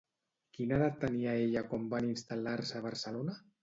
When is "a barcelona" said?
2.79-3.43